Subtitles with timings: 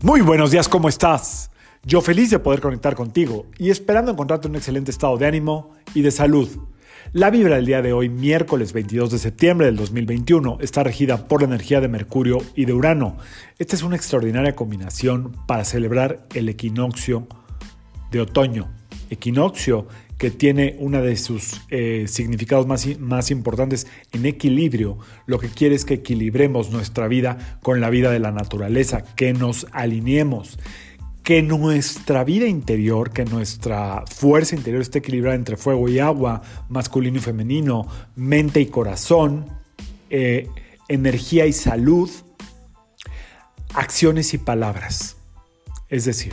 [0.00, 1.50] Muy buenos días, ¿cómo estás?
[1.82, 5.72] Yo feliz de poder conectar contigo y esperando encontrarte en un excelente estado de ánimo
[5.92, 6.48] y de salud.
[7.12, 11.42] La vibra del día de hoy, miércoles 22 de septiembre del 2021, está regida por
[11.42, 13.16] la energía de Mercurio y de Urano.
[13.58, 17.26] Esta es una extraordinaria combinación para celebrar el equinoccio
[18.12, 18.77] de otoño.
[19.10, 19.86] Equinoccio
[20.18, 24.98] que tiene uno de sus eh, significados más, más importantes en equilibrio.
[25.26, 29.32] Lo que quiere es que equilibremos nuestra vida con la vida de la naturaleza, que
[29.32, 30.58] nos alineemos,
[31.22, 37.18] que nuestra vida interior, que nuestra fuerza interior esté equilibrada entre fuego y agua, masculino
[37.18, 39.46] y femenino, mente y corazón,
[40.10, 40.48] eh,
[40.88, 42.10] energía y salud,
[43.72, 45.16] acciones y palabras.
[45.90, 46.32] Es decir,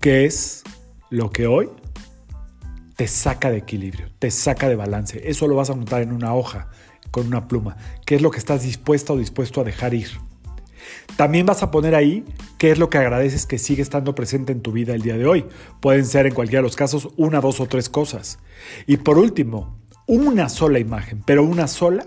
[0.00, 0.64] ¿qué es
[1.08, 1.68] lo que hoy
[3.02, 5.28] te saca de equilibrio, te saca de balance.
[5.28, 6.68] Eso lo vas a notar en una hoja,
[7.10, 7.76] con una pluma.
[8.06, 10.06] ¿Qué es lo que estás dispuesta o dispuesto a dejar ir?
[11.16, 12.24] También vas a poner ahí
[12.58, 15.26] qué es lo que agradeces que sigue estando presente en tu vida el día de
[15.26, 15.46] hoy.
[15.80, 18.38] Pueden ser en cualquiera de los casos una, dos o tres cosas.
[18.86, 22.06] Y por último, una sola imagen, pero una sola,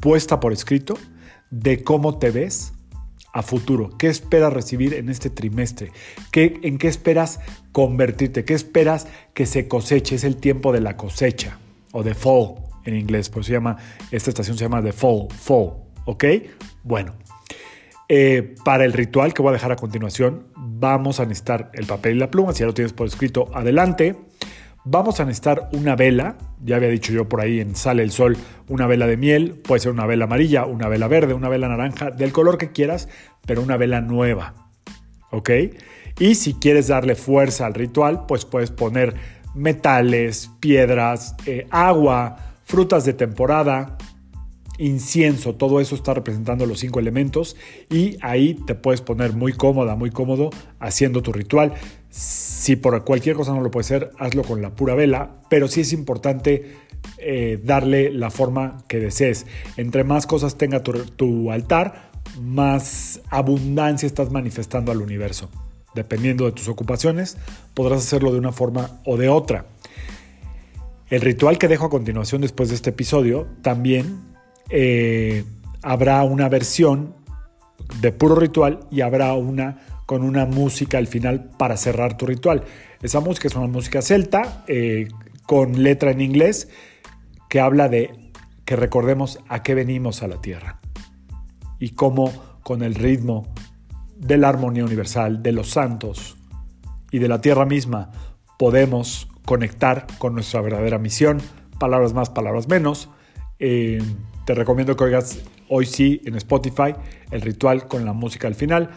[0.00, 0.96] puesta por escrito,
[1.50, 2.72] de cómo te ves
[3.34, 3.90] a futuro?
[3.98, 5.90] ¿Qué esperas recibir en este trimestre?
[6.30, 7.40] ¿Qué, ¿En qué esperas
[7.72, 8.44] convertirte?
[8.44, 10.14] ¿Qué esperas que se coseche?
[10.14, 11.58] Es el tiempo de la cosecha
[11.92, 13.76] o de fall en inglés, pues se llama,
[14.10, 15.72] esta estación se llama de fall, fall,
[16.04, 16.24] ¿ok?
[16.84, 17.14] Bueno,
[18.08, 22.16] eh, para el ritual que voy a dejar a continuación, vamos a necesitar el papel
[22.16, 24.16] y la pluma, si ya lo tienes por escrito, adelante.
[24.86, 28.36] Vamos a necesitar una vela, ya había dicho yo por ahí en Sale el Sol,
[28.68, 32.10] una vela de miel, puede ser una vela amarilla, una vela verde, una vela naranja,
[32.10, 33.08] del color que quieras,
[33.46, 34.52] pero una vela nueva.
[35.30, 35.50] ¿Ok?
[36.18, 39.14] Y si quieres darle fuerza al ritual, pues puedes poner
[39.54, 43.96] metales, piedras, eh, agua, frutas de temporada,
[44.78, 47.56] incienso, todo eso está representando los cinco elementos
[47.90, 51.74] y ahí te puedes poner muy cómoda, muy cómodo haciendo tu ritual.
[52.10, 55.80] Si por cualquier cosa no lo puedes hacer, hazlo con la pura vela, pero sí
[55.80, 56.76] es importante
[57.18, 59.46] eh, darle la forma que desees.
[59.76, 65.50] Entre más cosas tenga tu, tu altar, más abundancia estás manifestando al universo.
[65.94, 67.36] Dependiendo de tus ocupaciones,
[67.74, 69.66] podrás hacerlo de una forma o de otra.
[71.10, 74.33] El ritual que dejo a continuación después de este episodio también
[74.70, 75.44] eh,
[75.82, 77.14] habrá una versión
[78.00, 82.64] de puro ritual y habrá una con una música al final para cerrar tu ritual.
[83.02, 85.08] Esa música es una música celta eh,
[85.46, 86.68] con letra en inglés
[87.48, 88.32] que habla de
[88.64, 90.80] que recordemos a qué venimos a la tierra
[91.78, 92.32] y cómo
[92.62, 93.52] con el ritmo
[94.16, 96.36] de la armonía universal, de los santos
[97.10, 98.10] y de la tierra misma
[98.58, 101.40] podemos conectar con nuestra verdadera misión,
[101.78, 103.10] palabras más, palabras menos.
[103.58, 104.02] Eh,
[104.44, 106.94] te recomiendo que oigas hoy sí en Spotify
[107.30, 108.90] el ritual con la música al final.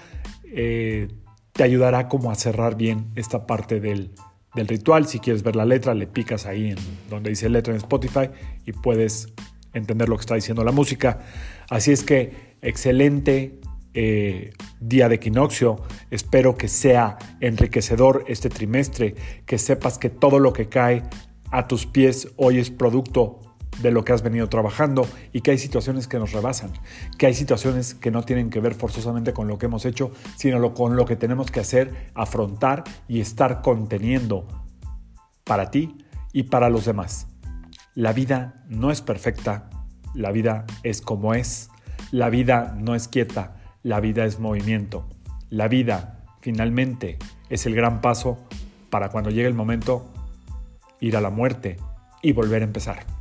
[0.43, 1.07] Eh,
[1.53, 4.11] te ayudará como a cerrar bien esta parte del,
[4.53, 5.07] del, ritual.
[5.07, 6.77] Si quieres ver la letra, le picas ahí en
[7.09, 8.29] donde dice letra en Spotify
[8.65, 9.33] y puedes
[9.73, 11.19] entender lo que está diciendo la música.
[11.69, 13.59] Así es que excelente
[13.93, 15.81] eh, día de equinoccio.
[16.11, 19.15] Espero que sea enriquecedor este trimestre,
[19.45, 21.03] que sepas que todo lo que cae
[21.51, 23.46] a tus pies hoy es producto
[23.81, 26.71] de lo que has venido trabajando y que hay situaciones que nos rebasan,
[27.17, 30.73] que hay situaciones que no tienen que ver forzosamente con lo que hemos hecho, sino
[30.73, 34.47] con lo que tenemos que hacer, afrontar y estar conteniendo
[35.43, 35.97] para ti
[36.33, 37.27] y para los demás.
[37.93, 39.69] La vida no es perfecta,
[40.13, 41.69] la vida es como es,
[42.11, 45.07] la vida no es quieta, la vida es movimiento.
[45.49, 47.17] La vida, finalmente,
[47.49, 48.37] es el gran paso
[48.89, 50.11] para cuando llegue el momento
[50.99, 51.77] ir a la muerte
[52.21, 53.16] y volver a empezar.